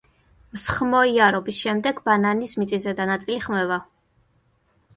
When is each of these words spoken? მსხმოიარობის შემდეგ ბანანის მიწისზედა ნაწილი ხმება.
მსხმოიარობის 0.55 1.59
შემდეგ 1.67 2.01
ბანანის 2.09 2.57
მიწისზედა 2.63 3.09
ნაწილი 3.13 3.39
ხმება. 3.47 3.81